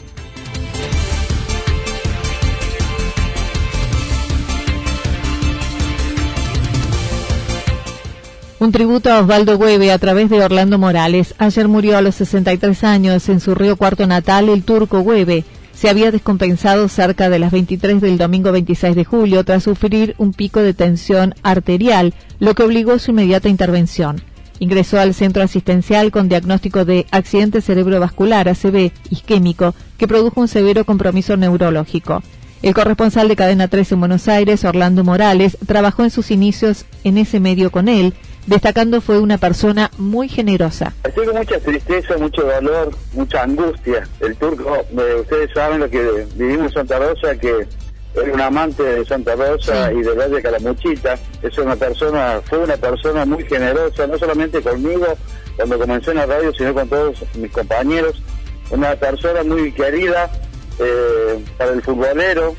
Un 8.57 8.71
tributo 8.71 9.11
a 9.11 9.19
Osvaldo 9.19 9.57
Hueve 9.57 9.91
a 9.91 9.99
través 9.99 10.29
de 10.31 10.41
Orlando 10.41 10.79
Morales. 10.79 11.35
Ayer 11.37 11.67
murió 11.67 11.97
a 11.97 12.01
los 12.01 12.15
63 12.15 12.83
años 12.85 13.29
en 13.29 13.39
su 13.39 13.53
río 13.53 13.75
cuarto 13.75 14.07
natal 14.07 14.49
el 14.49 14.63
turco 14.63 15.01
Hueve 15.01 15.43
se 15.83 15.89
había 15.89 16.11
descompensado 16.11 16.87
cerca 16.87 17.29
de 17.29 17.39
las 17.39 17.51
23 17.51 17.99
del 17.99 18.17
domingo 18.17 18.53
26 18.53 18.95
de 18.95 19.03
julio 19.03 19.43
tras 19.43 19.63
sufrir 19.63 20.15
un 20.17 20.31
pico 20.31 20.61
de 20.61 20.73
tensión 20.73 21.35
arterial, 21.43 22.13
lo 22.39 22.55
que 22.55 22.63
obligó 22.63 22.97
su 22.99 23.11
inmediata 23.11 23.49
intervención. 23.49 24.21
Ingresó 24.59 24.97
al 24.97 25.13
centro 25.13 25.43
asistencial 25.43 26.09
con 26.09 26.29
diagnóstico 26.29 26.85
de 26.85 27.05
accidente 27.11 27.59
cerebrovascular 27.59 28.47
ACV 28.47 28.93
isquémico 29.09 29.75
que 29.97 30.07
produjo 30.07 30.39
un 30.39 30.47
severo 30.47 30.85
compromiso 30.85 31.35
neurológico. 31.35 32.23
El 32.61 32.73
corresponsal 32.73 33.27
de 33.27 33.35
Cadena 33.35 33.67
3 33.67 33.91
en 33.91 33.99
Buenos 33.99 34.29
Aires, 34.29 34.63
Orlando 34.63 35.03
Morales, 35.03 35.57
trabajó 35.67 36.05
en 36.05 36.11
sus 36.11 36.31
inicios 36.31 36.85
en 37.03 37.17
ese 37.17 37.41
medio 37.41 37.71
con 37.71 37.89
él 37.89 38.13
destacando 38.45 39.01
fue 39.01 39.19
una 39.19 39.37
persona 39.37 39.91
muy 39.97 40.27
generosa. 40.27 40.93
Tengo 41.15 41.33
mucha 41.33 41.59
tristeza, 41.59 42.17
mucho 42.17 42.43
dolor, 42.43 42.91
mucha 43.13 43.43
angustia. 43.43 44.07
El 44.19 44.35
turco, 44.35 44.75
eh, 44.75 45.15
ustedes 45.21 45.51
saben 45.53 45.79
lo 45.79 45.89
que 45.89 46.27
vivimos 46.35 46.67
en 46.67 46.73
Santa 46.73 46.99
Rosa, 46.99 47.35
que 47.35 47.67
era 48.15 48.33
un 48.33 48.41
amante 48.41 48.83
de 48.83 49.05
Santa 49.05 49.35
Rosa 49.35 49.91
y 49.91 50.01
de 50.01 50.13
Valle 50.13 50.41
Calamuchita. 50.41 51.15
Es 51.41 51.57
una 51.57 51.75
persona, 51.75 52.41
fue 52.45 52.59
una 52.59 52.77
persona 52.77 53.25
muy 53.25 53.43
generosa, 53.45 54.07
no 54.07 54.17
solamente 54.17 54.61
conmigo 54.61 55.07
cuando 55.55 55.79
comencé 55.79 56.11
en 56.11 56.17
la 56.17 56.25
radio, 56.25 56.53
sino 56.53 56.73
con 56.73 56.89
todos 56.89 57.17
mis 57.35 57.51
compañeros. 57.51 58.21
Una 58.69 58.95
persona 58.95 59.43
muy 59.43 59.71
querida 59.71 60.31
eh, 60.79 61.43
para 61.57 61.71
el 61.71 61.81
futbolero 61.81 62.55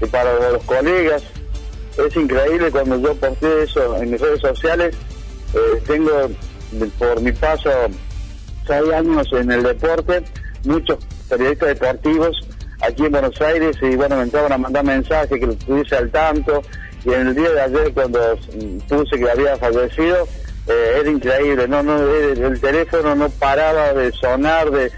y 0.00 0.06
para 0.06 0.50
los 0.50 0.62
colegas. 0.64 1.22
Es 1.98 2.16
increíble 2.16 2.70
cuando 2.70 2.98
yo 2.98 3.14
posté 3.14 3.64
eso 3.64 3.96
en 3.96 4.10
mis 4.10 4.20
redes 4.20 4.40
sociales 4.40 4.96
eh, 5.54 5.82
tengo 5.86 6.30
por 6.98 7.20
mi 7.20 7.32
paso 7.32 7.70
seis 8.66 8.92
años 8.92 9.28
en 9.32 9.50
el 9.50 9.62
deporte, 9.62 10.24
muchos 10.64 10.98
periodistas 11.28 11.68
deportivos 11.68 12.48
aquí 12.82 13.04
en 13.04 13.12
Buenos 13.12 13.40
Aires 13.40 13.76
y 13.80 13.96
bueno, 13.96 14.16
me 14.16 14.22
entraban 14.22 14.52
a 14.52 14.58
mandar 14.58 14.84
mensajes 14.84 15.38
que 15.38 15.46
lo 15.46 15.52
estuviese 15.52 15.96
al 15.96 16.10
tanto 16.10 16.62
y 17.04 17.12
en 17.12 17.28
el 17.28 17.34
día 17.34 17.50
de 17.50 17.60
ayer 17.60 17.92
cuando 17.92 18.38
puse 18.88 19.18
que 19.18 19.30
había 19.30 19.56
fallecido, 19.56 20.28
eh, 20.68 20.98
era 21.00 21.10
increíble, 21.10 21.66
no, 21.66 21.82
no, 21.82 21.98
el, 21.98 22.60
teléfono 22.60 23.14
no 23.14 23.28
paraba 23.28 23.92
de 23.92 24.12
sonar, 24.12 24.70
de, 24.70 24.90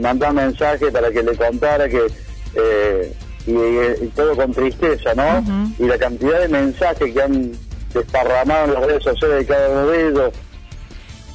mandar 0.00 0.34
mensajes 0.34 0.92
para 0.92 1.10
que 1.10 1.22
le 1.22 1.34
contara 1.36 1.88
que 1.88 2.06
eh, 2.54 3.12
y, 3.46 4.06
todo 4.08 4.36
con 4.36 4.52
tristeza, 4.52 5.14
¿no? 5.14 5.72
Y 5.78 5.86
la 5.86 5.96
cantidad 5.96 6.40
de 6.40 6.48
mensajes 6.48 7.12
que 7.12 7.22
han 7.22 7.52
desparramado 7.92 8.64
en 8.64 8.74
las 8.74 8.86
redes 8.86 9.04
sociales 9.04 9.38
de 9.38 9.46
cada 9.46 9.68
uno 9.68 9.86
de 9.86 10.08
ellos. 10.08 10.32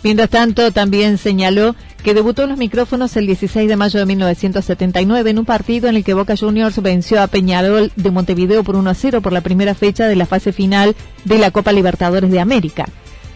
Mientras 0.04 0.30
tanto, 0.30 0.72
también 0.72 1.18
señaló 1.18 1.76
que 2.04 2.14
debutó 2.14 2.44
en 2.44 2.50
los 2.50 2.60
micrófonos 2.60 3.18
el 3.18 3.26
16 3.26 3.68
de 3.68 3.76
mayo 3.76 4.00
de 4.00 4.06
1979 4.06 5.32
en 5.32 5.40
un 5.40 5.46
partido 5.46 5.90
en 5.90 5.96
el 5.96 6.04
que 6.04 6.14
Boca 6.14 6.38
Juniors 6.38 6.80
venció 6.84 7.20
a 7.20 7.26
Peñarol 7.26 7.92
de 7.96 8.12
Montevideo 8.12 8.64
por 8.64 8.76
1 8.76 8.88
a 8.92 8.94
0 8.94 9.22
por 9.22 9.34
la 9.34 9.42
primera 9.42 9.74
fecha 9.74 10.08
de 10.08 10.16
la 10.16 10.28
fase 10.28 10.54
final 10.54 10.96
de 11.24 11.40
la 11.40 11.50
Copa 11.50 11.72
Libertadores 11.72 12.30
de 12.30 12.40
América. 12.40 12.86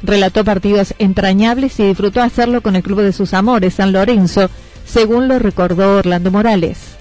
Relató 0.04 0.46
partidos 0.46 0.94
entrañables 1.00 1.80
y 1.80 1.88
disfrutó 1.88 2.22
hacerlo 2.22 2.62
con 2.62 2.76
el 2.76 2.84
club 2.84 3.02
de 3.02 3.12
sus 3.12 3.34
amores, 3.34 3.74
San 3.74 3.92
Lorenzo, 3.92 4.52
según 4.86 5.28
lo 5.28 5.40
recordó 5.40 5.98
Orlando 5.98 6.30
Morales. 6.30 6.96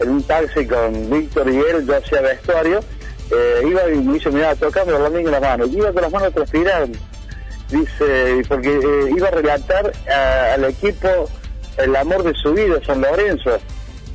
En 0.00 0.08
un 0.08 0.22
taxi 0.22 0.64
con 0.64 1.10
Víctor 1.10 1.50
y 1.50 1.56
él, 1.56 1.86
yo 1.86 1.98
hacía 1.98 2.22
vestuario 2.22 2.80
eh, 3.30 3.62
iba 3.66 3.88
y 3.90 3.96
me 3.96 4.14
dice, 4.14 4.30
mira, 4.30 4.54
tocando 4.54 4.98
la 4.98 5.18
en 5.18 5.30
la 5.30 5.40
mano. 5.40 5.66
Y 5.66 5.76
iba 5.76 5.92
con 5.92 6.02
las 6.02 6.12
manos 6.12 6.34
transpirando. 6.34 6.98
Dice, 7.70 8.42
porque 8.48 8.68
eh, 8.68 9.10
iba 9.16 9.28
a 9.28 9.30
relatar 9.30 9.92
al 10.54 10.64
equipo 10.64 11.28
el 11.78 11.94
amor 11.96 12.22
de 12.24 12.34
su 12.34 12.52
vida, 12.52 12.80
San 12.84 13.00
Lorenzo. 13.00 13.58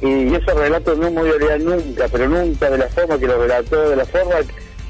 y 0.02 0.34
ese 0.36 0.54
relato 0.54 0.96
no 0.96 1.10
me 1.10 1.22
voy 1.22 1.30
a 1.30 1.34
olvidar 1.34 1.62
nunca, 1.62 2.08
pero 2.12 2.28
nunca 2.28 2.70
de 2.70 2.78
la 2.78 2.88
forma 2.88 3.18
que 3.18 3.28
lo 3.28 3.42
relató, 3.42 3.90
de 3.90 3.96
la 3.96 4.06
forma 4.06 4.36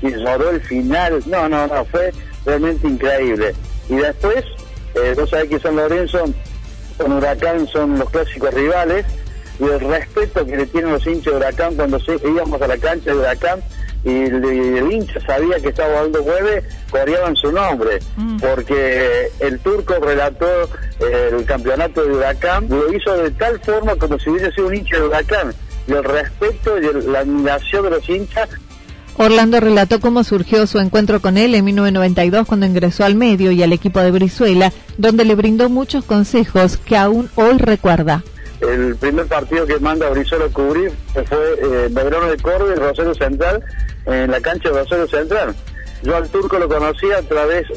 que 0.02 0.12
lloró 0.12 0.50
el 0.50 0.62
final, 0.62 1.22
no, 1.28 1.48
no, 1.48 1.68
no, 1.68 1.86
fue 1.86 2.12
realmente 2.46 2.88
increíble. 2.88 3.54
Y 3.88 3.96
después, 3.96 4.44
eh, 4.96 5.14
vos 5.16 5.30
sabés 5.30 5.50
que 5.50 5.60
San 5.60 5.76
Lorenzo 5.76 6.26
con 6.98 7.12
Huracán 7.14 7.68
son 7.68 8.00
los 8.00 8.10
clásicos 8.10 8.54
rivales, 8.54 9.06
y 9.60 9.64
el 9.64 9.80
respeto 9.80 10.46
que 10.46 10.58
le 10.58 10.66
tienen 10.66 10.92
los 10.92 11.06
hinchas 11.06 11.34
de 11.34 11.38
Huracán 11.38 11.76
cuando 11.76 12.00
íbamos 12.24 12.62
a 12.62 12.68
la 12.68 12.78
cancha 12.78 13.12
de 13.12 13.18
Huracán 13.18 13.62
y 14.06 14.24
el, 14.24 14.92
hincha 14.92 15.20
sabía 15.22 15.60
que 15.60 15.70
estaba 15.70 16.04
dando 16.04 16.24
jueves, 16.24 16.64
coreaban 16.92 17.36
su 17.36 17.52
nombre, 17.52 18.00
mm. 18.16 18.38
porque 18.38 19.30
el 19.40 19.60
turco 19.60 19.96
relató 19.96 20.46
eh, 21.00 21.32
el 21.32 21.44
campeonato 21.46 22.06
de 22.06 22.14
Huracán, 22.14 22.68
lo 22.70 22.94
hizo 22.94 23.18
de 23.18 23.32
tal 23.32 23.60
forma 23.60 23.96
como 23.96 24.20
si 24.20 24.30
hubiese 24.30 24.52
sido 24.52 24.68
un 24.68 24.76
hincha 24.76 24.98
de 24.98 25.08
Huracán, 25.08 25.54
y 25.88 25.92
el 25.92 26.04
respeto 26.04 26.78
y 26.78 27.08
la 27.08 27.20
admiración 27.20 27.84
de 27.84 27.90
los 27.90 28.10
hinchas 28.10 28.50
Orlando 29.18 29.62
relató 29.62 30.02
cómo 30.02 30.24
surgió 30.26 30.68
su 30.68 30.78
encuentro 30.80 31.22
con 31.22 31.38
él 31.38 31.56
en 31.56 31.64
1992 31.64 32.46
cuando 32.46 32.66
ingresó 32.66 33.06
al 33.06 33.16
medio 33.16 33.52
y 33.52 33.64
al 33.64 33.72
equipo 33.72 34.02
de 34.02 34.12
Brizuela, 34.12 34.74
donde 34.98 35.24
le 35.24 35.36
brindó 35.36 35.70
muchos 35.70 36.04
consejos 36.04 36.78
que 36.78 36.98
aún 36.98 37.30
hoy 37.36 37.58
recuerda 37.58 38.24
el 38.62 38.96
primer 38.96 39.26
partido 39.28 39.66
que 39.66 39.80
manda 39.80 40.10
Brizuela 40.10 40.46
a 40.46 40.50
cubrir 40.50 40.92
fue 41.14 41.60
eh, 41.62 41.88
Belgrano 41.92 42.28
de 42.28 42.38
Córdoba 42.38 42.74
y 42.76 42.80
Rosario 42.80 43.14
Central 43.14 43.64
en 44.06 44.32
la 44.32 44.42
cancha 44.42 44.70
de 44.70 44.80
Rosario 44.80 45.08
Central. 45.08 45.56
Yo 46.04 46.16
al 46.16 46.30
turco 46.30 46.60
lo 46.60 46.68
conocía 46.68 47.18
a 47.18 47.22
través 47.22 47.68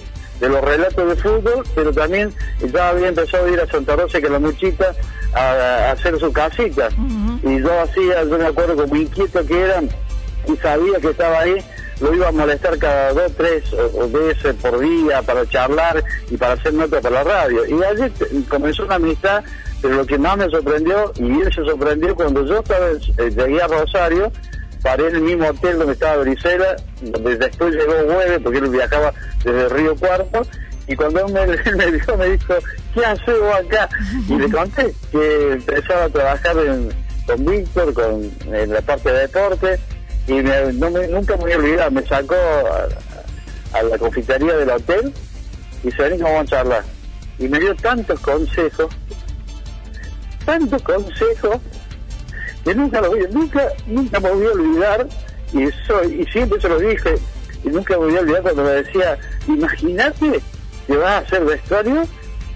de 0.40 0.49
los 0.49 0.61
relatos 0.62 1.08
de 1.08 1.16
fútbol, 1.16 1.64
pero 1.75 1.92
también 1.92 2.32
ya 2.73 2.90
había 2.90 3.08
empezado 3.08 3.47
a 3.47 3.50
ir 3.50 3.61
a 3.61 3.66
Santa 3.66 3.97
Rosa, 3.97 4.20
que 4.20 4.28
la 4.28 4.38
muchita, 4.38 4.92
a, 5.35 5.92
hacer 5.92 6.18
su 6.18 6.32
casita. 6.32 6.88
Y 7.42 7.61
yo 7.61 7.80
hacía, 7.80 8.23
yo 8.25 8.38
me 8.38 8.47
acuerdo 8.47 8.76
como 8.76 8.97
inquieto 8.97 9.44
que 9.47 9.61
era, 9.61 9.82
y 9.82 10.56
sabía 10.56 10.99
que 11.00 11.11
estaba 11.11 11.40
ahí, 11.40 11.56
lo 12.00 12.14
iba 12.14 12.28
a 12.28 12.32
molestar 12.32 12.78
cada 12.78 13.12
dos, 13.12 13.32
tres 13.37 13.64
veces 14.12 14.54
por 14.54 14.78
día 14.78 15.23
para 15.23 15.44
charlar 15.49 16.04
y 16.30 16.37
para 16.37 16.52
hacer 16.52 16.75
nota 16.75 17.00
para 17.00 17.23
la 17.23 17.25
radio. 17.25 17.66
Y 17.66 17.82
allí 17.82 18.12
comenzó 18.49 18.85
una 18.85 18.97
amistad 18.97 19.42
pero 19.80 19.94
lo 19.94 20.06
que 20.06 20.18
más 20.18 20.37
me 20.37 20.49
sorprendió, 20.50 21.12
y 21.16 21.40
él 21.40 21.52
se 21.54 21.64
sorprendió 21.64 22.14
cuando 22.14 22.44
yo 22.44 22.58
estaba, 22.58 22.88
eh, 22.90 23.30
llegué 23.30 23.62
a 23.62 23.68
Rosario, 23.68 24.32
paré 24.82 25.08
en 25.08 25.16
el 25.16 25.23
mismo 25.23 25.49
hotel 25.49 25.78
donde 25.78 25.92
estaba 25.92 26.16
Brisela, 26.18 26.76
donde 27.00 27.37
después 27.37 27.75
llegó 27.75 27.92
Hueve, 27.92 28.40
porque 28.40 28.58
él 28.58 28.70
viajaba 28.70 29.12
desde 29.44 29.68
Río 29.68 29.97
Cuarto, 29.97 30.42
y 30.87 30.97
cuando 30.97 31.26
él 31.26 31.32
me, 31.32 31.47
me 31.73 31.90
vio 31.90 32.16
me 32.16 32.26
dijo, 32.30 32.54
¿qué 32.94 33.32
vos 33.32 33.54
acá? 33.54 33.88
Y 34.28 34.35
le 34.37 34.50
conté 34.50 34.94
que 35.12 35.52
empezaba 35.52 36.04
a 36.04 36.08
trabajar 36.08 36.56
con 37.26 37.44
Víctor, 37.44 37.92
con, 37.92 38.30
en 38.52 38.73
la 38.73 38.80
parte 38.80 39.12
de 39.12 39.20
deporte, 39.20 39.78
y 40.26 40.42
nunca 40.73 41.37
me 41.37 41.42
voy 41.42 41.52
a 41.52 41.56
olvidar, 41.56 41.92
me 41.92 42.02
sacó 42.06 42.35
a, 42.35 43.82
la 43.82 43.99
confitería 43.99 44.56
del 44.56 44.70
hotel 44.70 45.12
y 45.85 45.90
se 45.90 46.02
ven 46.02 46.20
vamos 46.20 46.42
a 46.42 46.47
charlar. 46.47 46.85
Y 47.38 47.49
me 47.49 47.61
dio 47.61 47.75
tantos 47.76 48.18
consejos 48.20 48.88
tantos 50.49 50.82
consejos 50.82 51.58
que 52.69 52.75
nunca 52.75 53.01
lo 53.01 53.09
voy, 53.09 53.27
nunca, 53.33 53.67
nunca 53.87 54.21
me 54.21 54.31
voy 54.31 54.47
a 54.47 54.51
olvidar 54.51 55.09
y 55.55 55.71
soy, 55.87 56.21
y 56.21 56.25
siempre 56.31 56.61
se 56.61 56.69
lo 56.69 56.79
dije, 56.79 57.15
y 57.65 57.69
nunca 57.69 57.95
me 57.95 58.05
voy 58.05 58.17
a 58.17 58.21
olvidar 58.21 58.43
cuando 58.43 58.65
me 58.65 58.71
decía, 58.73 59.19
imagínate 59.47 60.43
que 60.87 60.97
vas 60.99 61.09
a 61.09 61.19
hacer 61.19 61.45
vestuario 61.47 62.03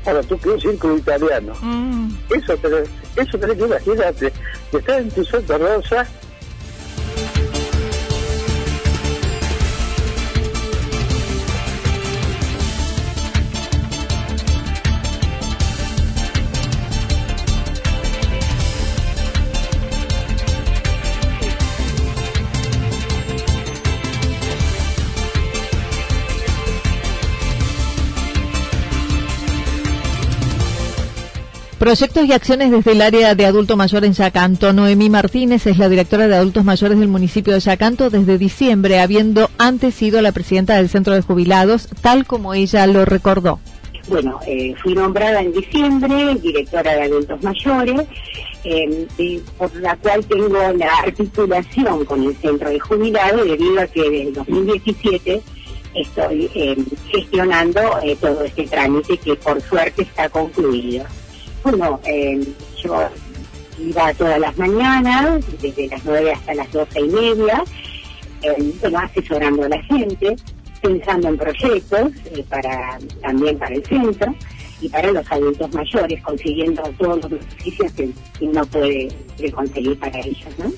para 0.04 0.22
tu 0.22 0.38
un 0.44 0.60
círculo 0.60 0.98
italiano. 0.98 1.54
Mm. 1.62 2.10
Eso, 2.28 2.52
eso 3.16 3.38
tenés 3.38 3.56
que 3.56 3.64
imaginarte, 3.64 4.32
que 4.70 4.76
estás 4.76 5.00
en 5.00 5.10
tu 5.12 5.24
Santa 5.24 5.56
Rosa 5.56 6.06
Proyectos 31.82 32.26
y 32.26 32.32
acciones 32.32 32.70
desde 32.70 32.92
el 32.92 33.02
área 33.02 33.34
de 33.34 33.44
adulto 33.44 33.76
mayor 33.76 34.04
en 34.04 34.12
Yacanto. 34.12 34.72
Noemí 34.72 35.10
Martínez 35.10 35.66
es 35.66 35.78
la 35.78 35.88
directora 35.88 36.28
de 36.28 36.36
adultos 36.36 36.64
mayores 36.64 36.96
del 36.96 37.08
municipio 37.08 37.54
de 37.54 37.58
Yacanto 37.58 38.08
desde 38.08 38.38
diciembre, 38.38 39.00
habiendo 39.00 39.50
antes 39.58 39.96
sido 39.96 40.22
la 40.22 40.30
presidenta 40.30 40.76
del 40.76 40.88
centro 40.88 41.12
de 41.12 41.22
jubilados, 41.22 41.88
tal 42.00 42.24
como 42.24 42.54
ella 42.54 42.86
lo 42.86 43.04
recordó. 43.04 43.58
Bueno, 44.06 44.38
eh, 44.46 44.76
fui 44.80 44.94
nombrada 44.94 45.40
en 45.40 45.52
diciembre 45.52 46.36
directora 46.36 46.94
de 46.94 47.02
adultos 47.02 47.42
mayores, 47.42 48.02
eh, 48.62 49.40
por 49.58 49.74
la 49.74 49.96
cual 49.96 50.24
tengo 50.26 50.58
la 50.76 50.98
articulación 51.04 52.04
con 52.04 52.22
el 52.22 52.36
centro 52.36 52.70
de 52.70 52.78
jubilados 52.78 53.44
debido 53.44 53.80
a 53.80 53.88
que 53.88 54.08
desde 54.08 54.30
2017 54.30 55.42
estoy 55.96 56.48
eh, 56.54 56.76
gestionando 57.10 57.80
todo 58.20 58.44
este 58.44 58.68
trámite 58.68 59.16
que 59.16 59.34
por 59.34 59.60
suerte 59.60 60.02
está 60.02 60.28
concluido. 60.28 61.06
Bueno, 61.62 62.00
eh, 62.04 62.44
yo 62.82 63.08
iba 63.78 64.14
todas 64.14 64.40
las 64.40 64.56
mañanas, 64.58 65.44
desde 65.60 65.88
las 65.88 66.04
nueve 66.04 66.32
hasta 66.32 66.54
las 66.54 66.72
doce 66.72 67.00
y 67.00 67.08
media, 67.08 67.62
eh, 68.42 68.72
bueno, 68.80 68.98
asesorando 68.98 69.64
a 69.64 69.68
la 69.68 69.82
gente, 69.82 70.36
pensando 70.80 71.28
en 71.28 71.38
proyectos 71.38 72.10
eh, 72.26 72.44
para 72.48 72.98
también 73.22 73.58
para 73.58 73.74
el 73.74 73.84
centro 73.84 74.34
y 74.80 74.88
para 74.88 75.12
los 75.12 75.30
adultos 75.30 75.72
mayores, 75.72 76.20
consiguiendo 76.22 76.82
todos 76.98 77.22
los 77.22 77.30
beneficios 77.30 77.92
que 77.92 78.10
uno 78.40 78.66
puede 78.66 79.08
conseguir 79.54 79.98
para 80.00 80.18
ellos, 80.18 80.58
¿no? 80.58 80.72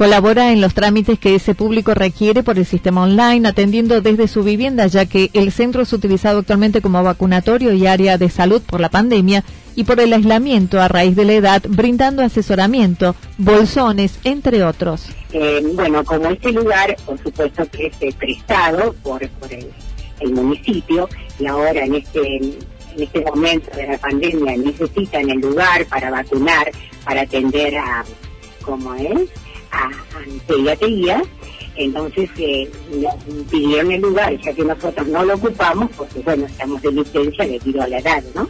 Colabora 0.00 0.50
en 0.50 0.62
los 0.62 0.72
trámites 0.72 1.18
que 1.18 1.34
ese 1.34 1.54
público 1.54 1.92
requiere 1.92 2.42
por 2.42 2.56
el 2.56 2.64
sistema 2.64 3.02
online, 3.02 3.46
atendiendo 3.46 4.00
desde 4.00 4.28
su 4.28 4.42
vivienda, 4.42 4.86
ya 4.86 5.04
que 5.04 5.28
el 5.34 5.52
centro 5.52 5.82
es 5.82 5.92
utilizado 5.92 6.38
actualmente 6.38 6.80
como 6.80 7.02
vacunatorio 7.02 7.74
y 7.74 7.86
área 7.86 8.16
de 8.16 8.30
salud 8.30 8.62
por 8.62 8.80
la 8.80 8.88
pandemia 8.88 9.44
y 9.76 9.84
por 9.84 10.00
el 10.00 10.14
aislamiento 10.14 10.80
a 10.80 10.88
raíz 10.88 11.16
de 11.16 11.26
la 11.26 11.34
edad, 11.34 11.62
brindando 11.68 12.22
asesoramiento, 12.22 13.14
bolsones, 13.36 14.18
entre 14.24 14.64
otros. 14.64 15.04
Eh, 15.34 15.60
bueno, 15.74 16.02
como 16.02 16.30
este 16.30 16.50
lugar, 16.50 16.96
por 17.04 17.18
supuesto 17.22 17.68
que 17.70 17.88
es 17.88 17.94
eh, 18.00 18.14
prestado 18.18 18.94
por, 19.02 19.22
el, 19.22 20.32
municipio 20.32 21.10
y 21.38 21.44
ahora 21.44 21.84
en 21.84 21.96
este 21.96 22.36
en 22.38 23.02
este 23.02 23.20
momento 23.20 23.70
de 23.76 23.86
la 23.86 23.98
pandemia 23.98 24.56
necesitan 24.56 25.28
el 25.28 25.40
lugar 25.40 25.84
para 25.90 26.10
vacunar, 26.10 26.70
para 27.04 27.20
atender 27.20 27.76
a, 27.76 28.02
como 28.64 28.94
es, 28.94 29.28
a, 29.72 29.90
pediatría, 30.46 31.22
entonces 31.76 32.30
eh, 32.38 32.70
pidieron 33.50 33.92
el 33.92 34.00
lugar, 34.00 34.38
ya 34.40 34.52
que 34.52 34.64
nosotros 34.64 35.06
no 35.08 35.24
lo 35.24 35.34
ocupamos, 35.34 35.90
porque 35.96 36.20
bueno, 36.20 36.46
estamos 36.46 36.82
de 36.82 36.92
licencia 36.92 37.46
debido 37.46 37.82
a 37.82 37.88
la 37.88 37.98
edad, 37.98 38.22
¿no? 38.34 38.48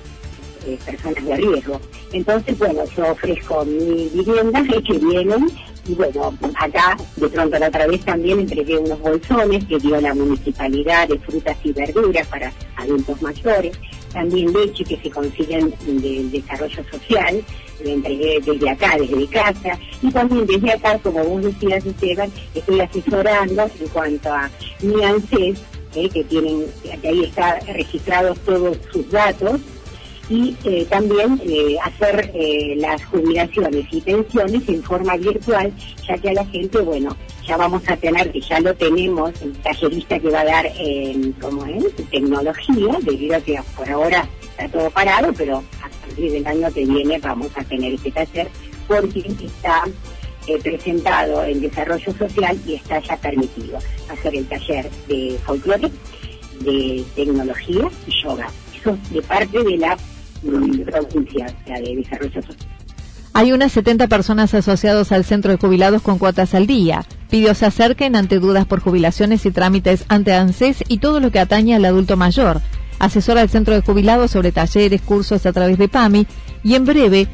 Eh, 0.66 0.78
personas 0.84 1.24
de 1.24 1.36
riesgo. 1.36 1.80
Entonces, 2.12 2.58
bueno, 2.58 2.82
yo 2.96 3.12
ofrezco 3.12 3.64
mi 3.64 4.08
vivienda, 4.08 4.62
que 4.86 4.98
vienen, 4.98 5.50
y 5.86 5.94
bueno, 5.94 6.34
acá 6.56 6.96
de 7.16 7.28
pronto 7.28 7.58
la 7.58 7.68
otra 7.68 7.86
vez 7.86 8.04
también 8.04 8.40
entregué 8.40 8.78
unos 8.78 9.00
bolsones 9.00 9.64
que 9.64 9.78
dio 9.78 10.00
la 10.00 10.14
municipalidad 10.14 11.08
de 11.08 11.18
frutas 11.18 11.56
y 11.64 11.72
verduras 11.72 12.26
para 12.26 12.52
adultos 12.76 13.22
mayores, 13.22 13.78
también 14.12 14.52
leche 14.52 14.84
que 14.84 14.96
se 14.96 15.10
consiguen 15.10 15.74
del 15.86 16.30
desarrollo 16.30 16.84
social, 16.90 17.44
desde 17.82 18.70
acá, 18.70 18.96
desde 18.98 19.26
casa, 19.28 19.78
y 20.02 20.10
también 20.10 20.46
desde 20.46 20.72
acá, 20.72 20.98
como 20.98 21.24
vos 21.24 21.42
decías, 21.42 21.84
Esteban, 21.84 22.30
estoy 22.54 22.80
asesorando 22.80 23.62
en 23.80 23.88
cuanto 23.88 24.32
a 24.32 24.50
mi 24.82 25.02
ANSES, 25.02 25.58
eh, 25.94 26.08
que 26.08 26.24
tienen, 26.24 26.66
que 27.02 27.08
ahí 27.08 27.24
está 27.24 27.58
registrados 27.60 28.38
todos 28.40 28.78
sus 28.92 29.10
datos, 29.10 29.60
y 30.30 30.56
eh, 30.64 30.86
también 30.88 31.40
eh, 31.44 31.76
hacer 31.84 32.32
las 32.76 33.04
jubilaciones 33.04 33.84
y 33.90 34.00
pensiones 34.00 34.68
en 34.68 34.82
forma 34.82 35.16
virtual, 35.16 35.72
ya 36.08 36.16
que 36.16 36.30
a 36.30 36.34
la 36.34 36.46
gente, 36.46 36.80
bueno, 36.80 37.14
ya 37.46 37.56
vamos 37.56 37.82
a 37.88 37.96
tener, 37.96 38.30
que 38.32 38.40
ya 38.40 38.60
lo 38.60 38.74
tenemos, 38.74 39.32
el 39.42 39.52
tallerista 39.58 40.18
que 40.18 40.30
va 40.30 40.40
a 40.40 40.44
dar, 40.44 40.66
como 41.40 41.66
es, 41.66 41.94
tecnología, 42.10 42.96
debido 43.02 43.36
a 43.36 43.40
que 43.40 43.60
por 43.76 43.90
ahora 43.90 44.28
está 44.56 44.68
todo 44.68 44.90
parado, 44.90 45.32
pero 45.36 45.62
partir 46.10 46.32
del 46.32 46.46
año 46.46 46.72
que 46.72 46.84
viene 46.84 47.18
vamos 47.18 47.48
a 47.54 47.64
tener 47.64 47.94
este 47.94 48.10
taller 48.10 48.48
porque 48.88 49.20
está 49.20 49.84
eh, 50.46 50.58
presentado 50.62 51.44
en 51.44 51.60
desarrollo 51.60 52.12
social 52.14 52.58
y 52.66 52.74
está 52.74 52.98
ya 53.00 53.16
permitido 53.16 53.78
hacer 54.10 54.34
el 54.34 54.46
taller 54.48 54.90
de 55.06 55.38
folclore, 55.44 55.90
de 56.60 57.04
tecnología 57.14 57.88
y 58.06 58.22
yoga. 58.22 58.48
Eso 58.78 58.98
de 59.10 59.22
parte 59.22 59.62
de 59.62 59.76
la 59.76 59.96
Hay 63.32 63.52
unas 63.52 63.72
70 63.72 64.08
personas 64.08 64.54
asociadas 64.54 65.12
al 65.12 65.24
centro 65.24 65.52
de 65.52 65.58
jubilados 65.58 66.02
con 66.02 66.18
cuotas 66.18 66.54
al 66.54 66.66
día. 66.66 67.04
Pidió 67.30 67.54
se 67.54 67.66
acerquen 67.66 68.16
ante 68.16 68.40
dudas 68.40 68.66
por 68.66 68.80
jubilaciones 68.80 69.46
y 69.46 69.50
trámites 69.52 70.04
ante 70.08 70.32
ANSES 70.32 70.84
y 70.88 70.98
todo 70.98 71.20
lo 71.20 71.30
que 71.30 71.38
atañe 71.38 71.76
al 71.76 71.84
adulto 71.84 72.16
mayor. 72.16 72.60
Asesora 72.98 73.40
al 73.40 73.48
centro 73.48 73.74
de 73.74 73.82
jubilados 73.82 74.32
sobre 74.32 74.52
talleres, 74.52 75.00
cursos 75.00 75.46
a 75.46 75.52
través 75.52 75.78
de 75.78 75.88
PAMI 75.88 76.26
y 76.64 76.74
en 76.74 76.84
breve 76.84 77.28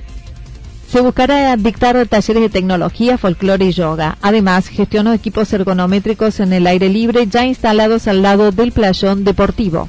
se 0.88 1.00
buscará 1.00 1.56
dictar 1.56 2.06
talleres 2.06 2.42
de 2.42 2.48
tecnología, 2.48 3.18
folclore 3.18 3.64
y 3.64 3.72
yoga. 3.72 4.18
Además, 4.22 4.68
gestionó 4.68 5.12
equipos 5.12 5.52
ergonométricos 5.52 6.38
en 6.38 6.52
el 6.52 6.66
aire 6.66 6.88
libre 6.88 7.26
ya 7.26 7.44
instalados 7.44 8.06
al 8.06 8.22
lado 8.22 8.52
del 8.52 8.70
playón 8.70 9.24
deportivo. 9.24 9.88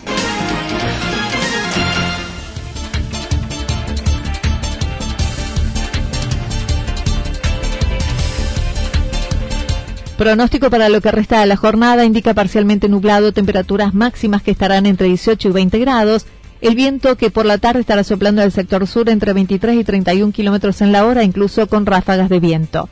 Pronóstico 10.21 10.69
para 10.69 10.87
lo 10.87 11.01
que 11.01 11.09
resta 11.09 11.39
de 11.39 11.47
la 11.47 11.55
jornada 11.55 12.05
indica 12.05 12.35
parcialmente 12.35 12.87
nublado, 12.87 13.33
temperaturas 13.33 13.95
máximas 13.95 14.43
que 14.43 14.51
estarán 14.51 14.85
entre 14.85 15.07
18 15.07 15.49
y 15.49 15.51
20 15.51 15.79
grados. 15.79 16.27
El 16.61 16.75
viento 16.75 17.15
que 17.17 17.31
por 17.31 17.47
la 17.47 17.57
tarde 17.57 17.79
estará 17.79 18.03
soplando 18.03 18.43
del 18.43 18.51
sector 18.51 18.85
sur 18.85 19.09
entre 19.09 19.33
23 19.33 19.77
y 19.77 19.83
31 19.83 20.31
kilómetros 20.31 20.81
en 20.81 20.91
la 20.91 21.07
hora, 21.07 21.23
incluso 21.23 21.65
con 21.65 21.87
ráfagas 21.87 22.29
de 22.29 22.39
viento. 22.39 22.87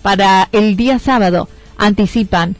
Para 0.00 0.48
el 0.52 0.74
día 0.74 0.98
sábado, 0.98 1.50
anticipan 1.76 2.56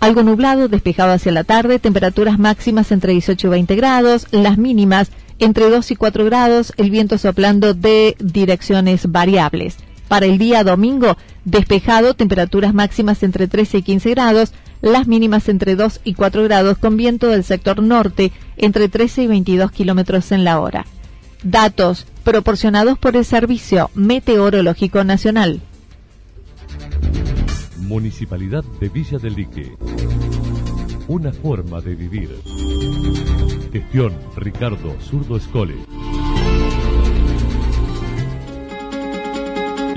algo 0.00 0.22
nublado, 0.22 0.68
despejado 0.68 1.12
hacia 1.12 1.32
la 1.32 1.44
tarde, 1.44 1.78
temperaturas 1.78 2.38
máximas 2.38 2.90
entre 2.90 3.12
18 3.12 3.48
y 3.48 3.50
20 3.50 3.76
grados, 3.76 4.28
las 4.30 4.56
mínimas 4.56 5.10
entre 5.40 5.68
2 5.68 5.90
y 5.90 5.96
4 5.96 6.24
grados, 6.24 6.72
el 6.78 6.90
viento 6.90 7.18
soplando 7.18 7.74
de 7.74 8.16
direcciones 8.18 9.12
variables. 9.12 9.76
Para 10.08 10.26
el 10.26 10.38
día 10.38 10.64
domingo, 10.64 11.16
despejado, 11.44 12.14
temperaturas 12.14 12.72
máximas 12.72 13.22
entre 13.22 13.46
13 13.46 13.78
y 13.78 13.82
15 13.82 14.10
grados, 14.10 14.52
las 14.80 15.06
mínimas 15.06 15.48
entre 15.48 15.76
2 15.76 16.00
y 16.04 16.14
4 16.14 16.44
grados, 16.44 16.78
con 16.78 16.96
viento 16.96 17.28
del 17.28 17.44
sector 17.44 17.82
norte 17.82 18.32
entre 18.56 18.88
13 18.88 19.22
y 19.22 19.26
22 19.26 19.70
kilómetros 19.70 20.32
en 20.32 20.44
la 20.44 20.60
hora. 20.60 20.86
Datos 21.42 22.06
proporcionados 22.24 22.98
por 22.98 23.16
el 23.16 23.24
Servicio 23.24 23.90
Meteorológico 23.94 25.04
Nacional. 25.04 25.60
Municipalidad 27.78 28.64
de 28.80 28.88
Villa 28.88 29.18
del 29.18 29.34
Lique. 29.34 29.76
Una 31.06 31.32
forma 31.32 31.80
de 31.80 31.94
vivir. 31.94 32.28
Gestión 33.72 34.14
Ricardo 34.36 34.94
Zurdo 35.00 35.36
Escole. 35.36 35.76